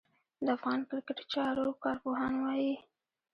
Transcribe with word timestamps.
د 0.45 0.47
افغان 0.57 0.79
کرېکټ 0.89 1.17
چارو 1.33 1.67
کارپوهان 1.83 2.33
وايي 2.43 2.73